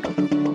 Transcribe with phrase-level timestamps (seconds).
[0.00, 0.47] Thank you.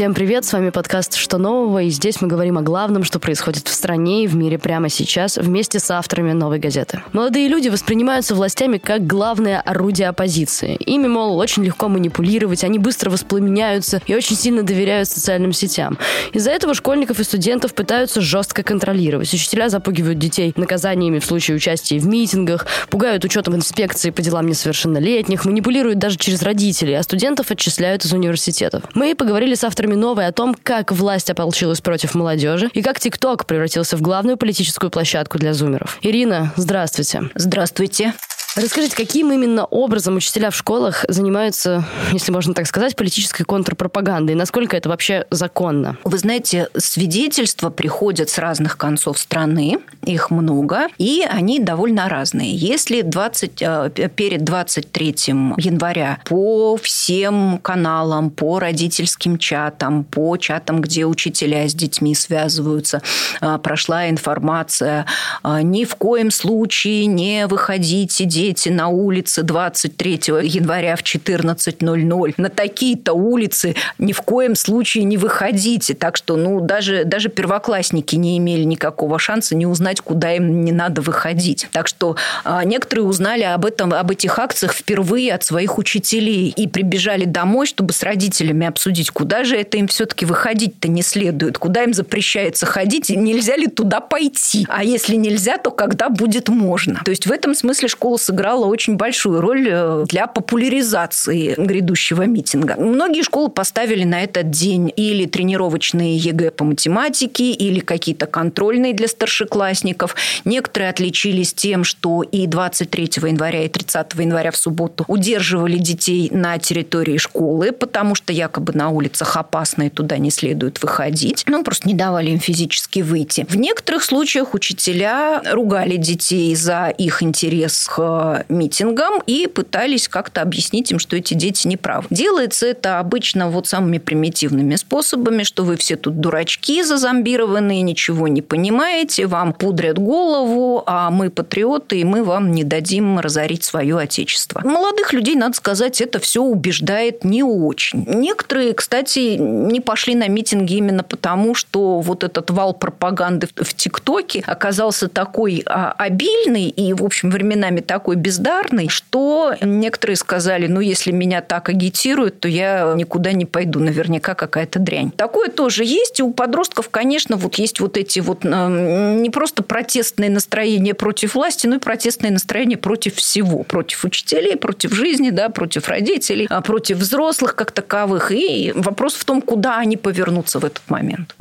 [0.00, 3.68] Всем привет, с вами подкаст «Что нового?» и здесь мы говорим о главном, что происходит
[3.68, 7.02] в стране и в мире прямо сейчас вместе с авторами «Новой газеты».
[7.12, 10.76] Молодые люди воспринимаются властями как главное орудие оппозиции.
[10.76, 15.98] Ими, мол, очень легко манипулировать, они быстро воспламеняются и очень сильно доверяют социальным сетям.
[16.32, 19.30] Из-за этого школьников и студентов пытаются жестко контролировать.
[19.34, 25.44] Учителя запугивают детей наказаниями в случае участия в митингах, пугают учетом инспекции по делам несовершеннолетних,
[25.44, 28.84] манипулируют даже через родителей, а студентов отчисляют из университетов.
[28.94, 33.46] Мы поговорили с авторами новой о том, как власть ополчилась против молодежи и как ТикТок
[33.46, 35.98] превратился в главную политическую площадку для зумеров.
[36.02, 37.30] Ирина, здравствуйте.
[37.34, 38.14] Здравствуйте.
[38.56, 44.34] Расскажите, каким именно образом учителя в школах занимаются, если можно так сказать, политической контрпропагандой?
[44.34, 45.96] Насколько это вообще законно?
[46.02, 52.52] Вы знаете, свидетельства приходят с разных концов страны, их много, и они довольно разные.
[52.52, 61.06] Если 20, э, перед 23 января по всем каналам, по родительским чатам, по чатам, где
[61.06, 63.00] учителя с детьми связываются,
[63.40, 65.06] э, прошла информация,
[65.44, 72.48] э, ни в коем случае не выходите, дети на улице 23 января в 14.00 на
[72.48, 75.94] такие-то улицы ни в коем случае не выходите.
[75.94, 80.72] Так что ну, даже, даже первоклассники не имели никакого шанса не узнать, куда им не
[80.72, 81.68] надо выходить.
[81.70, 86.66] Так что а, некоторые узнали об, этом, об этих акциях впервые от своих учителей и
[86.66, 91.82] прибежали домой, чтобы с родителями обсудить, куда же это им все-таки выходить-то не следует, куда
[91.82, 94.66] им запрещается ходить, и нельзя ли туда пойти.
[94.70, 97.02] А если нельзя, то когда будет можно.
[97.04, 102.76] То есть в этом смысле школа сыграла очень большую роль э, для популяризации грядущего митинга.
[102.78, 109.08] Многие школы поставили на этот день или тренировочные ЕГЭ по математике, или какие-то контрольные для
[109.08, 110.14] старшеклассников.
[110.44, 116.58] Некоторые отличились тем, что и 23 января, и 30 января в субботу удерживали детей на
[116.58, 121.42] территории школы, потому что якобы на улицах опасно и туда не следует выходить.
[121.48, 123.44] Ну, просто не давали им физически выйти.
[123.48, 130.90] В некоторых случаях учителя ругали детей за их интерес к митингам и пытались как-то объяснить
[130.90, 132.06] им, что эти дети неправы.
[132.10, 138.42] Делается это обычно вот самыми примитивными способами, что вы все тут дурачки зазомбированные, ничего не
[138.42, 144.60] понимаете, вам пудрят голову, а мы патриоты, и мы вам не дадим разорить свое отечество.
[144.64, 148.04] Молодых людей, надо сказать, это все убеждает не очень.
[148.06, 154.42] Некоторые, кстати, не пошли на митинги именно потому, что вот этот вал пропаганды в ТикТоке
[154.46, 160.80] оказался такой а, обильный и, в общем, временами такой такой бездарный, что некоторые сказали, ну,
[160.80, 165.12] если меня так агитируют, то я никуда не пойду, наверняка какая-то дрянь.
[165.12, 166.18] Такое тоже есть.
[166.18, 171.36] И у подростков, конечно, вот есть вот эти вот э, не просто протестные настроения против
[171.36, 173.62] власти, но и протестные настроения против всего.
[173.62, 178.32] Против учителей, против жизни, да, против родителей, а против взрослых как таковых.
[178.32, 181.36] И вопрос в том, куда они повернутся в этот момент.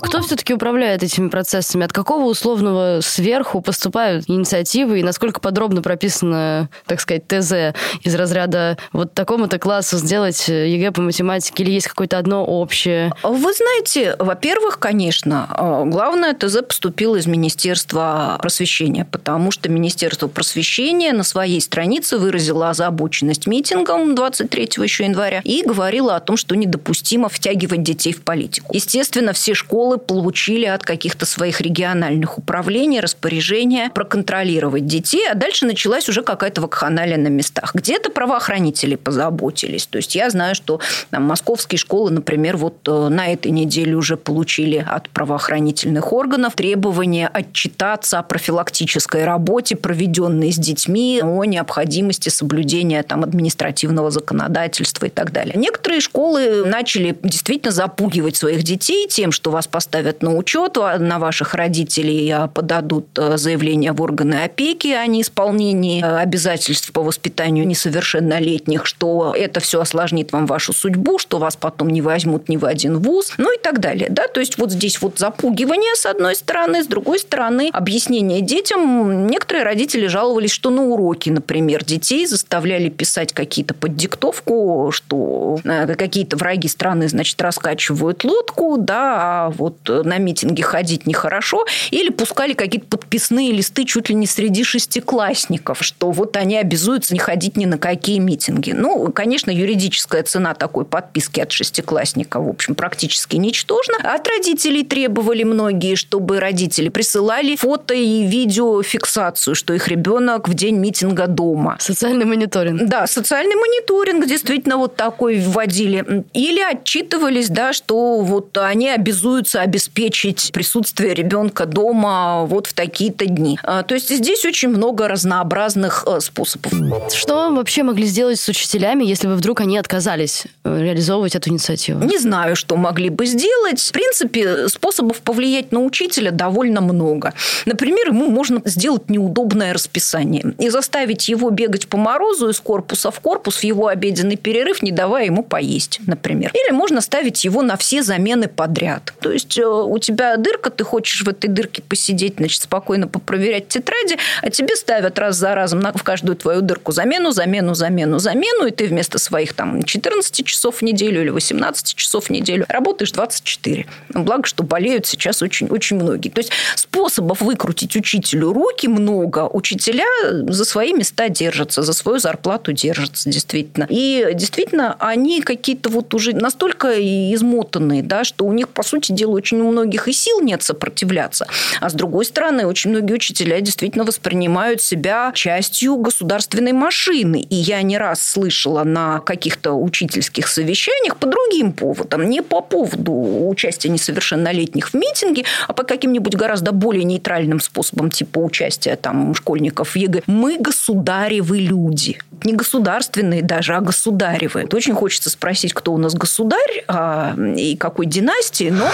[0.00, 1.84] Кто все-таки управляет этими процессами?
[1.84, 8.78] От какого условного сверху поступают инициативы и насколько подробно прописано, так сказать, ТЗ из разряда
[8.92, 13.12] вот такому-то классу сделать ЕГЭ по математике или есть какое-то одно общее?
[13.22, 21.12] Вы знаете, во-первых, конечно, э, главное ТЗ поступило из Министерства просвещения, потому что Министерство просвещения
[21.12, 27.28] на своей странице выразило озабоченность митингом 23 еще января и говорило о том, что недопустимо
[27.28, 28.72] втягивать детей в политику.
[28.72, 35.64] Естественно, все школы школы получили от каких-то своих региональных управлений распоряжение проконтролировать детей, а дальше
[35.64, 37.74] началась уже какая-то вакханалия на местах.
[37.74, 39.86] Где-то правоохранители позаботились.
[39.86, 44.18] То есть я знаю, что там, московские школы, например, вот э, на этой неделе уже
[44.18, 53.02] получили от правоохранительных органов требование отчитаться о профилактической работе, проведенной с детьми, о необходимости соблюдения
[53.02, 55.54] там, административного законодательства и так далее.
[55.56, 61.54] Некоторые школы начали действительно запугивать своих детей тем, что вас поставят на учет, на ваших
[61.54, 68.86] родителей а, подадут а, заявление в органы опеки о неисполнении а, обязательств по воспитанию несовершеннолетних,
[68.86, 72.98] что это все осложнит вам вашу судьбу, что вас потом не возьмут ни в один
[72.98, 74.08] вуз, ну и так далее.
[74.10, 74.26] Да?
[74.26, 79.28] То есть вот здесь вот запугивание с одной стороны, с другой стороны объяснение детям.
[79.28, 86.36] Некоторые родители жаловались, что на уроки, например, детей заставляли писать какие-то под диктовку, что какие-то
[86.36, 92.52] враги страны, значит, раскачивают лодку, да, а вот вот на митинги ходить нехорошо, или пускали
[92.52, 97.64] какие-то подписные листы чуть ли не среди шестиклассников, что вот они обязуются не ходить ни
[97.64, 98.72] на какие митинги.
[98.72, 103.96] Ну, конечно, юридическая цена такой подписки от шестиклассника, в общем, практически ничтожна.
[104.02, 110.76] От родителей требовали многие, чтобы родители присылали фото и видеофиксацию, что их ребенок в день
[110.76, 111.76] митинга дома.
[111.80, 112.88] Социальный мониторинг.
[112.88, 116.24] Да, социальный мониторинг действительно вот такой вводили.
[116.32, 123.58] Или отчитывались, да, что вот они обязуются обеспечить присутствие ребенка дома вот в такие-то дни.
[123.62, 126.72] А, то есть здесь очень много разнообразных э, способов.
[127.12, 132.04] Что вообще могли сделать с учителями, если бы вдруг они отказались э, реализовывать эту инициативу?
[132.04, 133.80] Не знаю, что могли бы сделать.
[133.80, 137.34] В принципе, способов повлиять на учителя довольно много.
[137.66, 143.20] Например, ему можно сделать неудобное расписание и заставить его бегать по морозу из корпуса в
[143.20, 146.52] корпус в его обеденный перерыв, не давая ему поесть, например.
[146.54, 149.14] Или можно ставить его на все замены подряд.
[149.20, 153.68] То есть э, у тебя дырка, ты хочешь в этой дырке посидеть, значит, спокойно попроверять
[153.68, 158.66] тетради, а тебе ставят раз за разом в каждую твою дырку замену, замену, замену, замену,
[158.66, 163.12] и ты вместо своих там 14 часов в неделю или 18 часов в неделю работаешь
[163.12, 163.86] 24.
[164.10, 166.28] Благо, что болеют сейчас очень, очень многие.
[166.28, 169.48] То есть способов выкрутить учителю руки много.
[169.48, 173.86] Учителя за свои места держатся, за свою зарплату держатся, действительно.
[173.88, 179.37] И действительно, они какие-то вот уже настолько измотанные, да, что у них, по сути дела,
[179.38, 181.46] очень у многих и сил нет сопротивляться.
[181.80, 187.46] А с другой стороны, очень многие учителя действительно воспринимают себя частью государственной машины.
[187.48, 193.12] И я не раз слышала на каких-то учительских совещаниях по другим поводам, не по поводу
[193.48, 199.90] участия несовершеннолетних в митинге, а по каким-нибудь гораздо более нейтральным способам, типа участия там школьников
[199.90, 200.22] в ЕГЭ.
[200.26, 202.18] Мы государевы люди.
[202.44, 204.68] Не государственные даже, а государевы.
[204.72, 208.88] Очень хочется спросить, кто у нас государь а, и какой династии, но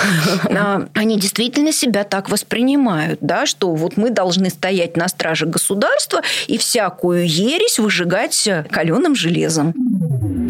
[0.95, 6.59] они действительно себя так воспринимают, да, что вот мы должны стоять на страже государства и
[6.59, 9.75] всякую ересь выжигать каленым железом.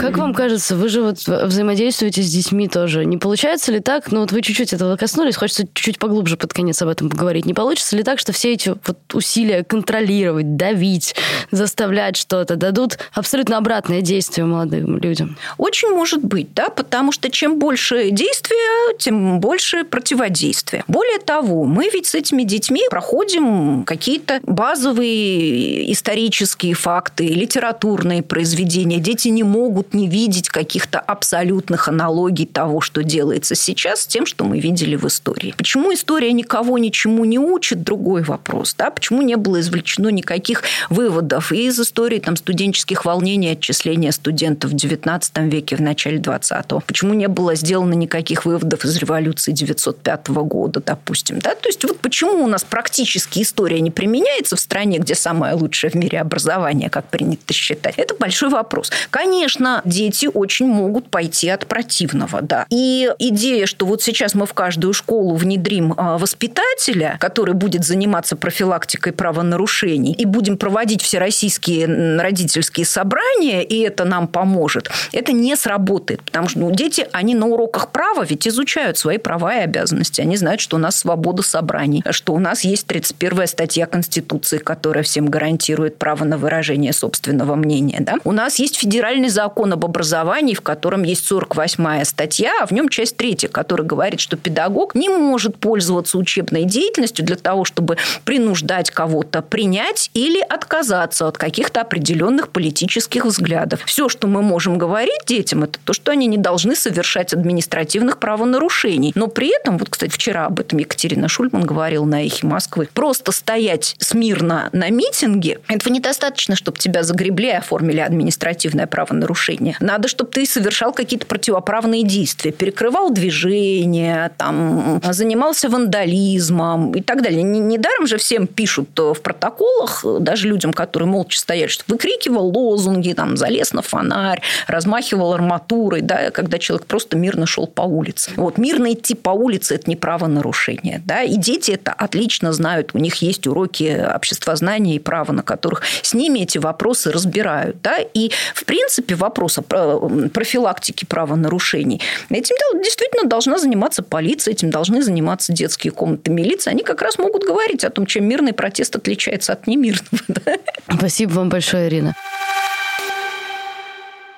[0.01, 3.05] Как вам кажется, вы же вот взаимодействуете с детьми тоже.
[3.05, 6.83] Не получается ли так, ну вот вы чуть-чуть этого коснулись, хочется чуть-чуть поглубже под конец
[6.83, 7.47] об этом поговорить.
[7.47, 11.15] Не получится ли так, что все эти вот усилия контролировать, давить,
[11.51, 15.37] заставлять что-то дадут абсолютно обратное действие молодым людям?
[15.59, 20.85] Очень может быть, да, потому что чем больше действия, тем больше противодействия.
[20.87, 28.99] Более того, мы ведь с этими детьми проходим какие-то базовые исторические факты, литературные произведения.
[28.99, 34.45] Дети не могут не видеть каких-то абсолютных аналогий того, что делается сейчас, с тем, что
[34.45, 35.55] мы видели в истории.
[35.57, 38.75] Почему история никого ничему не учит, другой вопрос.
[38.77, 38.91] Да?
[38.91, 45.49] Почему не было извлечено никаких выводов из истории там, студенческих волнений, отчисления студентов в XIX
[45.49, 46.83] веке, в начале XX?
[46.87, 51.39] Почему не было сделано никаких выводов из революции 1905 года, допустим?
[51.39, 51.55] Да?
[51.55, 55.91] То есть вот почему у нас практически история не применяется в стране, где самое лучшее
[55.91, 57.95] в мире образование, как принято считать?
[57.97, 58.91] Это большой вопрос.
[59.11, 62.67] Конечно, дети очень могут пойти от противного, да.
[62.71, 68.37] И идея, что вот сейчас мы в каждую школу внедрим а, воспитателя, который будет заниматься
[68.37, 76.23] профилактикой правонарушений, и будем проводить всероссийские родительские собрания, и это нам поможет, это не сработает.
[76.23, 80.21] Потому что ну, дети, они на уроках права ведь изучают свои права и обязанности.
[80.21, 85.05] Они знают, что у нас свобода собраний, что у нас есть 31 статья Конституции, которая
[85.05, 87.99] всем гарантирует право на выражение собственного мнения.
[88.01, 88.15] Да?
[88.25, 92.89] У нас есть федеральный закон об образовании, в котором есть 48 статья, а в нем
[92.89, 98.91] часть третья, которая говорит, что педагог не может пользоваться учебной деятельностью для того, чтобы принуждать
[98.91, 103.83] кого-то принять или отказаться от каких-то определенных политических взглядов.
[103.85, 109.13] Все, что мы можем говорить детям, это то, что они не должны совершать административных правонарушений.
[109.15, 113.33] Но при этом, вот, кстати, вчера об этом Екатерина Шульман говорила на «Эхе Москвы», просто
[113.33, 119.77] стоять смирно на митинге, этого недостаточно, чтобы тебя загребли и оформили административное правонарушение.
[119.81, 127.43] Надо, чтобы ты совершал какие-то противоправные действия, перекрывал движение, там, занимался вандализмом и так далее.
[127.43, 133.37] Недаром же всем пишут в протоколах, даже людям, которые молча стояли, что выкрикивал лозунги, там,
[133.37, 138.31] залез на фонарь, размахивал арматурой, да, когда человек просто мирно шел по улице.
[138.37, 141.03] Вот, мирно идти по улице– это не правонарушение.
[141.07, 141.23] Да?
[141.23, 142.91] И дети это отлично знают.
[142.93, 147.81] У них есть уроки обществознания и права, на которых с ними эти вопросы разбирают.
[147.81, 147.97] Да?
[148.13, 152.03] И, в принципе, вопрос о профилактике правонарушений.
[152.29, 156.71] Этим действительно должна заниматься полиция, этим должны заниматься детские комнаты милиции.
[156.71, 160.05] Они как раз могут говорить о том, чем мирный протест отличается от немирного.
[160.99, 162.15] Спасибо вам большое, Ирина.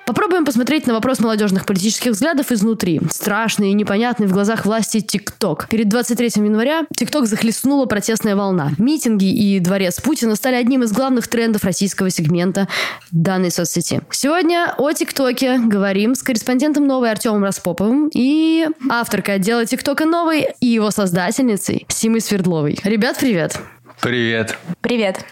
[0.07, 3.01] Попробуем посмотреть на вопрос молодежных политических взглядов изнутри.
[3.11, 5.67] Страшный и непонятный в глазах власти ТикТок.
[5.67, 8.71] Перед 23 января ТикТок захлестнула протестная волна.
[8.77, 12.69] Митинги и дворец Путина стали одним из главных трендов российского сегмента
[13.11, 13.99] данной соцсети.
[14.09, 20.67] Сегодня о ТикТоке говорим с корреспондентом «Новой» Артемом Распоповым и авторкой отдела ТикТока «Новый» и
[20.67, 22.79] его создательницей Симой Свердловой.
[22.85, 23.59] Ребят, привет!
[23.99, 24.57] Привет!
[24.79, 25.25] Привет!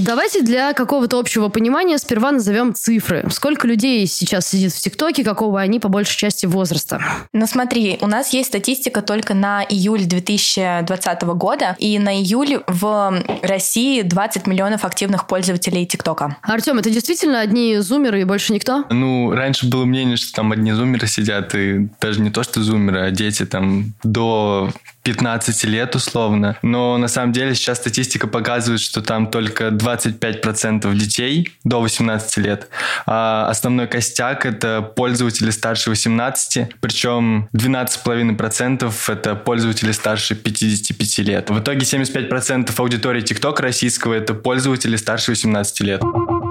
[0.00, 3.26] Давайте для какого-то общего понимания сперва назовем цифры.
[3.30, 7.02] Сколько людей сейчас сидит в ТикТоке, какого они по большей части возраста?
[7.34, 13.22] Ну смотри, у нас есть статистика только на июль 2020 года, и на июль в
[13.42, 16.38] России 20 миллионов активных пользователей ТикТока.
[16.42, 18.86] Артем, это действительно одни зумеры и больше никто?
[18.88, 23.06] Ну, раньше было мнение, что там одни зумеры сидят, и даже не то, что зумеры,
[23.06, 24.72] а дети там до
[25.02, 26.56] 15 лет условно.
[26.62, 32.68] Но на самом деле сейчас статистика показывает, что там только 25% детей до 18 лет.
[33.06, 41.50] А основной костяк— это пользователи старше 18, причем 12,5%— это пользователи старше 55 лет.
[41.50, 46.02] В итоге 75% аудитории TikTok российского— это пользователи старше 18 лет.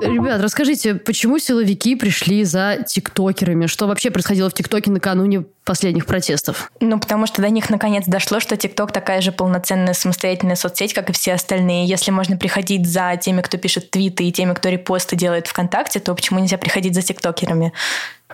[0.02, 3.68] Ребят, расскажите, почему силовики пришли за тиктокерами?
[3.68, 6.72] Что вообще происходило в ТикТоке накануне последних протестов?
[6.80, 11.12] Ну, потому что до них наконец дошло, что ТикТок такая же полноценная самостоятельная соцсеть, как
[11.12, 11.86] и все остальные.
[11.86, 16.16] Если можно приходить за теми, кто пишет твиты и теми, кто репосты делает ВКонтакте, то
[16.16, 17.72] почему нельзя приходить за тиктокерами?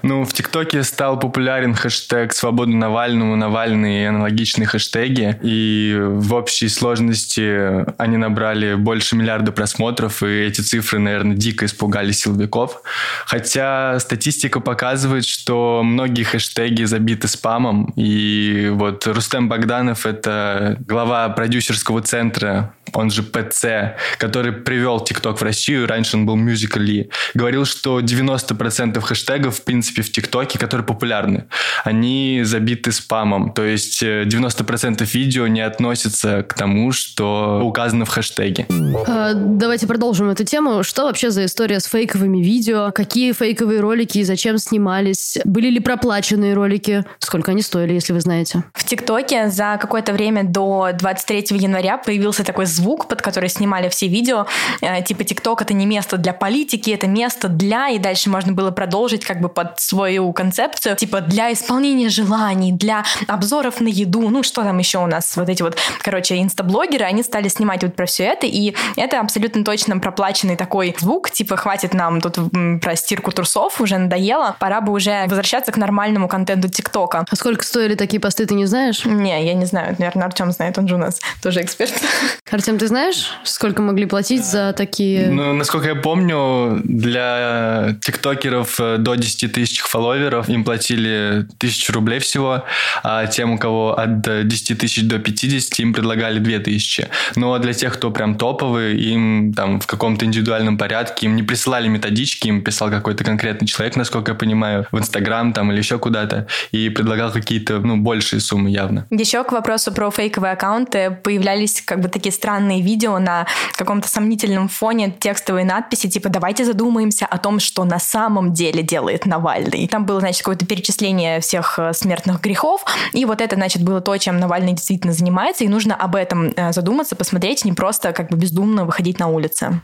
[0.04, 5.38] Ну, в ТикТоке стал популярен хэштег «Свободу Навальному», «Навальный» и аналогичные хэштеги.
[5.42, 12.12] И в общей сложности они набрали больше миллиарда просмотров, и эти цифры, наверное, дико испугали
[12.12, 12.82] силовиков.
[13.26, 17.94] Хотя статистика показывает, что многие хэштеги забиты спамом.
[17.96, 25.44] И вот Рустем Богданов— это глава продюсерского центра он же ПЦ, который привел ТикТок в
[25.44, 31.46] Россию, раньше он был Musical.ly, говорил, что 90% хэштегов, в принципе, в ТикТоке, которые популярны,
[31.84, 33.52] они забиты спамом.
[33.52, 38.66] То есть 90% э, видео не относятся к тому, что указано в хэштеге.
[39.08, 40.84] А, давайте продолжим эту тему.
[40.84, 42.92] Что вообще за история с фейковыми видео?
[42.92, 45.38] Какие фейковые ролики и зачем снимались?
[45.46, 47.06] Были ли проплаченные ролики?
[47.20, 48.64] Сколько они стоили, если вы знаете?
[48.74, 54.08] В ТикТоке за какое-то время до 23 января появился такой звук, под который снимали все
[54.08, 54.48] видео.
[54.82, 58.72] Э, типа ТикТок это не место для политики, это место для, и дальше можно было
[58.72, 64.44] продолжить как бы под свою концепцию, типа для исполнения желаний, для обзоров на еду, ну
[64.44, 68.06] что там еще у нас, вот эти вот, короче, инстаблогеры, они стали снимать вот про
[68.06, 72.38] все это, и это абсолютно точно проплаченный такой звук, типа хватит нам тут
[72.82, 77.26] про стирку трусов, уже надоело, пора бы уже возвращаться к нормальному контенту ТикТока.
[77.30, 79.06] А сколько стоили такие посты, ты не знаешь?
[79.06, 81.94] Не, я не знаю, наверное, Артем знает, он же у нас тоже эксперт.
[82.52, 85.28] Артем, ты знаешь, сколько могли платить за такие...
[85.28, 92.20] Ну, насколько я помню, для тиктокеров э, до 10 тысяч фолловеров им платили тысячу рублей
[92.20, 92.64] всего,
[93.04, 97.08] а тем, у кого от 10 тысяч до 50, им предлагали 2 тысячи.
[97.36, 101.88] Но для тех, кто прям топовый, им там в каком-то индивидуальном порядке, им не присылали
[101.88, 106.48] методички, им писал какой-то конкретный человек, насколько я понимаю, в Инстаграм там или еще куда-то,
[106.72, 109.06] и предлагал какие-то, ну, большие суммы явно.
[109.10, 113.48] Еще к вопросу про фейковые аккаунты появлялись как бы такие странные видео на
[113.78, 119.26] каком-то сомнительном фоне текстовые надписи, типа «давайте задумаемся о том, что на самом деле делает
[119.26, 119.57] Навальный».
[119.66, 124.02] И там было, значит, какое-то перечисление всех э, смертных грехов, и вот это, значит, было
[124.02, 128.30] то, чем Навальный действительно занимается, и нужно об этом э, задуматься, посмотреть, не просто как
[128.30, 129.82] бы бездумно выходить на улицы.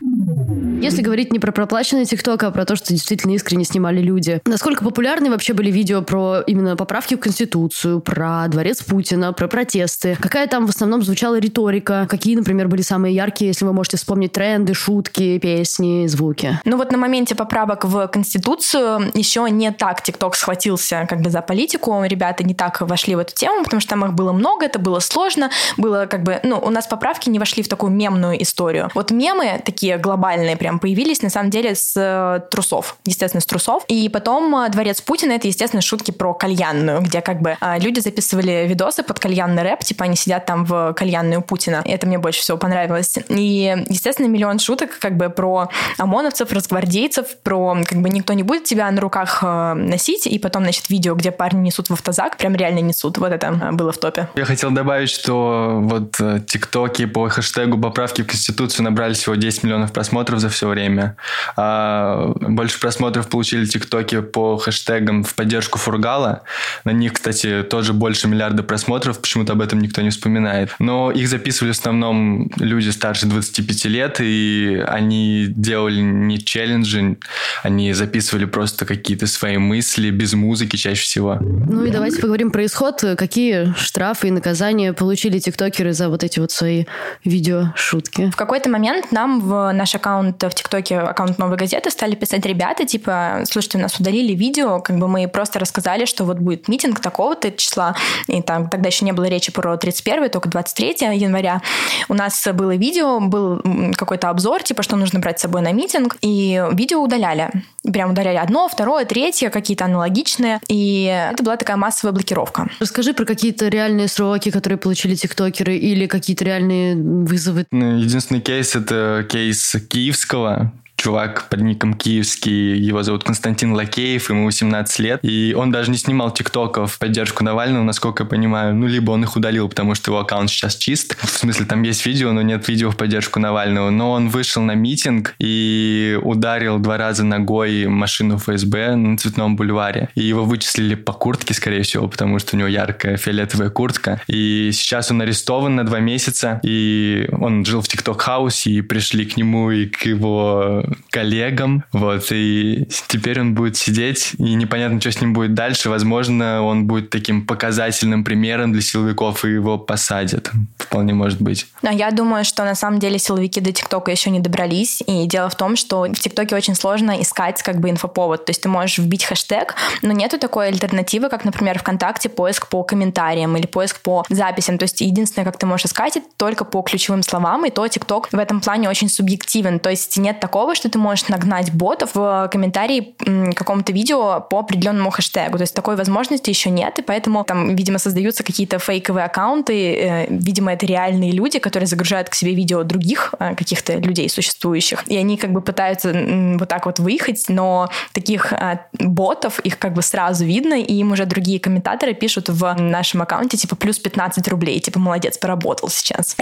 [0.80, 4.84] Если говорить не про проплаченный ТикТок, а про то, что действительно искренне снимали люди, насколько
[4.84, 10.16] популярны вообще были видео про именно поправки в Конституцию, про дворец Путина, про протесты?
[10.20, 12.06] Какая там в основном звучала риторика?
[12.10, 16.60] Какие, например, были самые яркие, если вы можете вспомнить тренды, шутки, песни, звуки?
[16.64, 21.40] Ну вот на моменте поправок в Конституцию еще не так ТикТок схватился как бы за
[21.42, 24.78] политику, ребята не так вошли в эту тему, потому что там их было много, это
[24.78, 28.90] было сложно, было как бы, ну, у нас поправки не вошли в такую мемную историю.
[28.94, 33.84] Вот мемы такие глобальные прям появились на самом деле с э, трусов, естественно, с трусов.
[33.88, 38.00] И потом э, Дворец Путина, это, естественно, шутки про кальянную, где как бы э, люди
[38.00, 41.82] записывали видосы под кальянный рэп, типа они сидят там в кальянную Путина.
[41.84, 43.18] Это мне больше всего понравилось.
[43.28, 45.68] И, естественно, миллион шуток как бы про
[45.98, 50.90] ОМОНовцев, разгвардейцев, про как бы никто не будет тебя на руках носить, и потом, значит,
[50.90, 53.18] видео, где парни несут в автозак, прям реально несут.
[53.18, 54.28] Вот это э, было в топе.
[54.34, 59.64] Я хотел добавить, что вот э, тиктоки по хэштегу поправки в Конституцию набрали всего 10
[59.64, 61.16] миллионов просмотров за все время.
[61.56, 66.42] А больше просмотров получили тиктоки по хэштегам в поддержку Фургала.
[66.84, 70.74] На них, кстати, тоже больше миллиарда просмотров, почему-то об этом никто не вспоминает.
[70.78, 77.16] Но их записывали в основном люди старше 25 лет, и они делали не челленджи,
[77.62, 81.38] они записывали просто какие-то свои мысли без музыки чаще всего.
[81.40, 83.04] Ну и давайте поговорим про исход.
[83.16, 86.84] Какие штрафы и наказания получили тиктокеры за вот эти вот свои
[87.24, 88.30] видео-шутки?
[88.30, 92.86] В какой-то момент нам в наш аккаунт в ТикТоке, аккаунт Новой газеты, стали писать ребята,
[92.86, 97.00] типа, слушайте, у нас удалили видео, как бы мы просто рассказали, что вот будет митинг
[97.00, 97.96] такого-то числа,
[98.28, 101.62] и там тогда еще не было речи про 31 только 23 января.
[102.08, 103.60] У нас было видео, был
[103.96, 107.50] какой-то обзор, типа, что нужно брать с собой на митинг, и видео удаляли.
[107.92, 112.68] Прям удаляли одно, второе, третье, какие-то аналогичные, и это была такая массовая блокировка.
[112.80, 117.66] Расскажи про какие-то реальные сроки, которые получили тиктокеры, или какие-то реальные вызовы.
[117.70, 120.72] Ну, единственный кейс— это кейс Киевского,
[121.04, 125.98] чувак под ником Киевский, его зовут Константин Лакеев, ему 18 лет, и он даже не
[125.98, 130.12] снимал тиктоков в поддержку Навального, насколько я понимаю, ну, либо он их удалил, потому что
[130.12, 133.90] его аккаунт сейчас чист, в смысле, там есть видео, но нет видео в поддержку Навального,
[133.90, 140.08] но он вышел на митинг и ударил два раза ногой машину ФСБ на Цветном бульваре,
[140.14, 144.70] и его вычислили по куртке, скорее всего, потому что у него яркая фиолетовая куртка, и
[144.72, 149.70] сейчас он арестован на два месяца, и он жил в тикток-хаусе, и пришли к нему
[149.70, 155.32] и к его коллегам, вот, и теперь он будет сидеть, и непонятно, что с ним
[155.32, 161.40] будет дальше, возможно, он будет таким показательным примером для силовиков, и его посадят, вполне может
[161.40, 161.66] быть.
[161.82, 165.48] Но я думаю, что на самом деле силовики до ТикТока еще не добрались, и дело
[165.48, 168.98] в том, что в ТикТоке очень сложно искать как бы инфоповод, то есть ты можешь
[168.98, 174.24] вбить хэштег, но нету такой альтернативы, как, например, ВКонтакте поиск по комментариям или поиск по
[174.28, 177.86] записям, то есть единственное, как ты можешь искать, это только по ключевым словам, и то
[177.86, 182.10] ТикТок в этом плане очень субъективен, то есть нет такого, что ты можешь нагнать ботов
[182.14, 183.14] в комментарии
[183.54, 185.56] какому-то видео по определенному хэштегу.
[185.58, 189.94] То есть такой возможности еще нет, и поэтому там, видимо, создаются какие-то фейковые аккаунты.
[189.94, 195.06] Э, видимо, это реальные люди, которые загружают к себе видео других э, каких-то людей существующих.
[195.08, 196.12] И они как бы пытаются
[196.58, 201.12] вот так вот выехать, но таких э, ботов, их как бы сразу видно, и им
[201.12, 206.36] уже другие комментаторы пишут в нашем аккаунте типа плюс 15 рублей, типа молодец, поработал сейчас.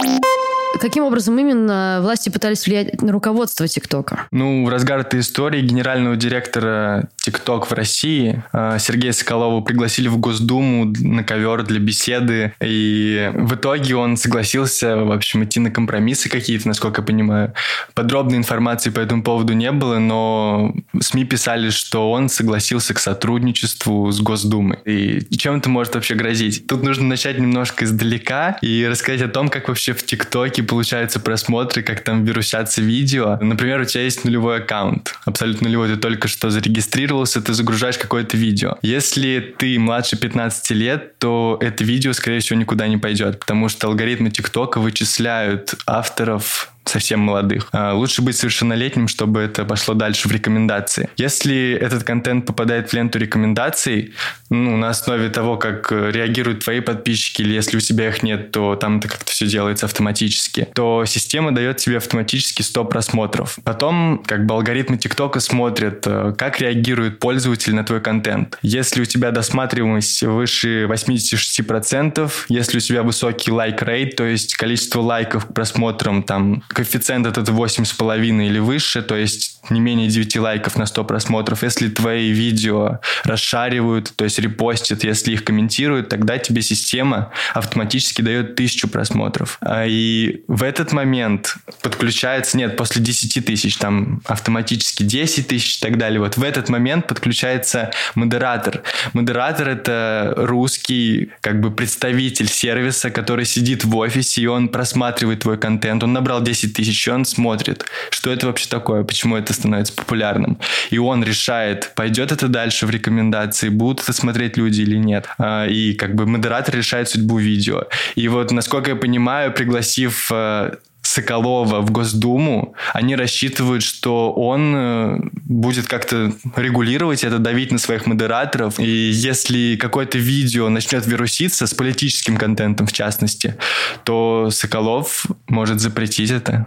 [0.79, 4.27] Каким образом именно власти пытались влиять на руководство ТикТока?
[4.31, 10.17] Ну, в разгар этой истории генерального директора ТикТок в России э, Сергея Соколова пригласили в
[10.17, 16.27] Госдуму на ковер для беседы, и в итоге он согласился, в общем, идти на компромиссы
[16.27, 17.53] какие-то, насколько я понимаю.
[17.93, 24.11] Подробной информации по этому поводу не было, но СМИ писали, что он согласился к сотрудничеству
[24.11, 24.79] с Госдумой.
[24.85, 26.65] И чем это может вообще грозить?
[26.67, 31.83] Тут нужно начать немножко издалека и рассказать о том, как вообще в ТикТоке получаются просмотры,
[31.83, 33.37] как там вирусятся видео.
[33.41, 38.37] Например, у тебя есть нулевой аккаунт, абсолютно нулевой, ты только что зарегистрировался, ты загружаешь какое-то
[38.37, 38.77] видео.
[38.81, 43.87] Если ты младше 15 лет, то это видео, скорее всего, никуда не пойдет, потому что
[43.87, 47.69] алгоритмы ТикТока вычисляют авторов совсем молодых.
[47.71, 51.09] А, лучше быть совершеннолетним, чтобы это пошло дальше в рекомендации.
[51.17, 54.13] Если этот контент попадает в ленту рекомендаций,
[54.49, 58.75] ну, на основе того, как реагируют твои подписчики, или если у тебя их нет, то
[58.75, 63.57] там это как-то все делается автоматически, то система дает тебе автоматически 100 просмотров.
[63.63, 68.59] Потом, как бы алгоритмы ТикТока смотрят, э, как реагирует пользователь на твой контент.
[68.61, 75.47] Если у тебя досматриваемость выше 86%, если у тебя высокий лайк-рейт, то есть количество лайков
[75.47, 80.85] к просмотрам там коэффициент этот 8,5 или выше, то есть не менее 9 лайков на
[80.85, 81.63] 100 просмотров.
[81.63, 88.53] Если твои видео расшаривают, то есть репостят, если их комментируют, тогда тебе система автоматически дает
[88.53, 89.57] 1000 просмотров.
[89.61, 95.81] А, и в этот момент подключается, нет, после 10 тысяч, там автоматически 10 тысяч и
[95.81, 96.19] так далее.
[96.19, 98.83] Вот в этот момент подключается модератор.
[99.13, 105.57] Модератор— это русский как бы представитель сервиса, который сидит в офисе, и он просматривает твой
[105.57, 106.03] контент.
[106.03, 110.59] Он набрал 10 тысяч, и он смотрит, что это вообще такое, почему это становится популярным.
[110.89, 115.27] И он решает, пойдет это дальше в рекомендации, будут это смотреть люди или нет.
[115.37, 117.83] А, и как бы модератор решает судьбу видео.
[118.15, 120.75] И вот, насколько я понимаю, пригласив э,
[121.13, 128.07] Соколова в Госдуму, они рассчитывают, что он э, будет как-то регулировать это, давить на своих
[128.07, 128.79] модераторов.
[128.79, 133.57] И если какое-то видео начнет вируситься с политическим контентом, в частности,
[134.03, 136.65] то Соколов может запретить это.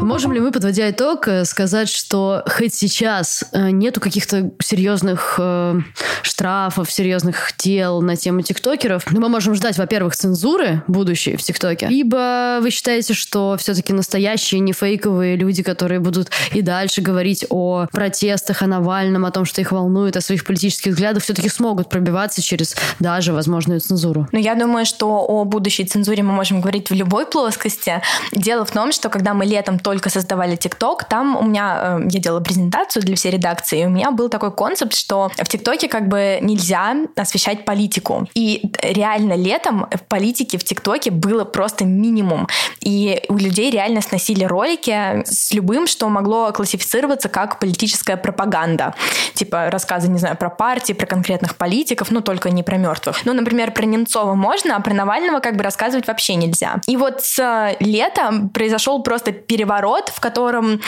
[0.00, 5.80] Можем ли мы, подводя итог, э, сказать, что хоть сейчас э, нету каких-то серьезных э,
[6.22, 11.88] штрафов, серьезных дел на тему тиктокеров, но мы можем ждать, во-первых, цензуры будущей в тиктоке,
[11.88, 17.86] либо вы считаете, что все-таки настоящие, не фейковые люди, которые будут и дальше говорить о
[17.90, 22.40] протестах, о Навальном, о том, что их волнует, о своих политических взглядах, все-таки смогут пробиваться
[22.40, 24.28] через даже возможную цензуру?
[24.30, 28.00] Ну, я думаю, что о будущей цензуре мы можем говорить в любой плоскости.
[28.32, 32.20] Дело в том, что когда мы летом только создавали ТикТок, там у меня, э, я
[32.20, 36.08] делала презентацию для всей редакции, и у меня был такой концепт, что в ТикТоке как
[36.08, 38.28] бы нельзя освещать политику.
[38.34, 42.48] И реально летом в политике в ТикТоке было просто минимум.
[42.80, 48.94] И у людей реально сносили ролики с любым, что могло классифицироваться как политическая пропаганда.
[49.32, 53.24] Типа рассказы, не знаю, про партии, про конкретных политиков, ну только не про мертвых.
[53.24, 56.76] Ну, например, про Немцова можно, а про Навального как бы рассказывать вообще нельзя.
[56.86, 59.77] И вот с лета произошел просто переворот,
[60.08, 60.80] в котором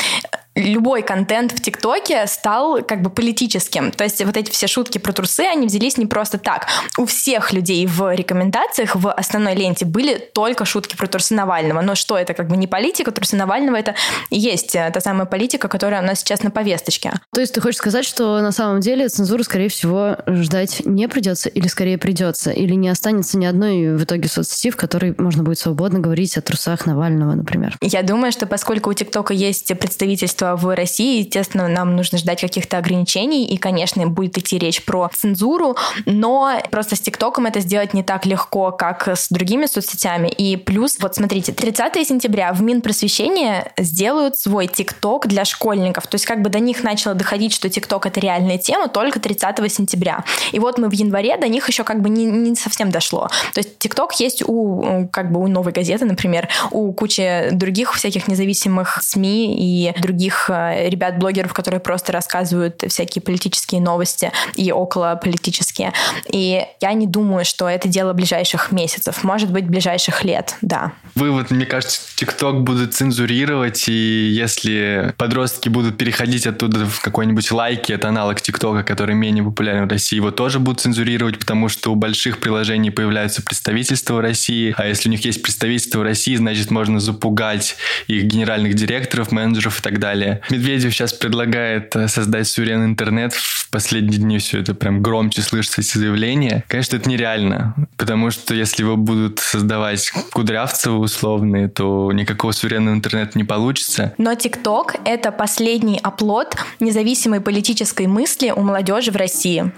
[0.56, 3.92] любой контент в ТикТоке стал как бы политическим.
[3.92, 6.66] То есть вот эти все шутки про трусы, они взялись не просто так.
[6.98, 11.80] У всех людей в рекомендациях в основной ленте были только шутки про трусы Навального.
[11.82, 13.94] Но что это как бы не политика, трусы Навального это
[14.30, 17.12] и есть э, та самая политика, которая у нас сейчас на повесточке.
[17.32, 21.48] То есть ты хочешь сказать, что на самом деле цензуру, скорее всего, ждать не придется
[21.48, 22.50] или скорее придется?
[22.50, 26.42] Или не останется ни одной в итоге соцсети, в которой можно будет свободно говорить о
[26.42, 27.76] трусах Навального, например?
[27.80, 32.78] Я думаю, что поскольку у ТикТока есть представительство в России, естественно, нам нужно ждать каких-то
[32.78, 35.76] ограничений, и, конечно, будет идти речь про цензуру,
[36.06, 40.28] но просто с ТикТоком это сделать не так легко, как с другими соцсетями.
[40.28, 46.06] И плюс, вот смотрите, 30 сентября в Минпросвещение сделают свой ТикТок для школьников.
[46.06, 49.72] То есть как бы до них начало доходить, что ТикТок это реальная тема только 30
[49.72, 50.24] сентября.
[50.52, 53.28] И вот мы в январе до них еще как бы не, не совсем дошло.
[53.54, 58.28] То есть ТикТок есть у как бы у новой газеты, например, у кучи других всяких
[58.28, 65.18] независимых СМИ и других других э, ребят-блогеров, которые просто рассказывают всякие политические новости и около
[65.20, 65.92] политические.
[66.32, 70.92] И я не думаю, что это дело ближайших месяцев, может быть, ближайших лет, да.
[71.14, 77.92] Вывод, мне кажется, ТикТок будут цензурировать, и если подростки будут переходить оттуда в какой-нибудь лайки,
[77.92, 81.94] это аналог ТикТока, который менее популярен в России, его тоже будут цензурировать, потому что у
[81.96, 86.70] больших приложений появляются представительства в России, а если у них есть представительство в России, значит,
[86.70, 90.19] можно запугать их генеральных директоров, менеджеров и так далее.
[90.50, 93.32] Медведев сейчас предлагает э, создать суверенный интернет.
[93.32, 96.64] В последние дни все это прям громче слышится эти заявления.
[96.68, 103.38] Конечно, это нереально, потому что если его будут создавать Кудрявцевы условные, то никакого суверенного интернета
[103.38, 104.14] не получится.
[104.18, 109.72] Но ТикТок— это последний оплот независимой политической мысли у молодежи в России.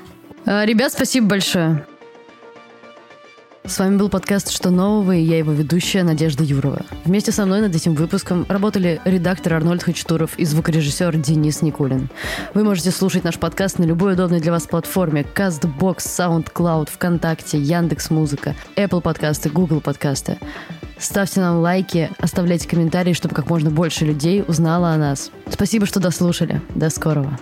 [0.47, 1.85] Э, ребят, спасибо большое.
[3.65, 6.85] С вами был подкаст «Что нового?» и я его ведущая Надежда Юрова.
[7.05, 12.11] Вместе со мной над этим выпуском работали редактор Арнольд Хачатуров и звукорежиссер Денис Никулин.
[12.55, 18.57] Вы можете слушать наш подкаст на любой удобной для вас платформе CastBox, SoundCloud, ВКонтакте, Яндекс.Музыка,
[18.75, 20.39] Apple подкасты, Google подкасты.
[20.99, 25.31] Ставьте нам лайки, оставляйте комментарии, чтобы как можно больше людей узнало о нас.
[25.49, 26.61] Спасибо, что дослушали.
[26.75, 27.39] До скорого.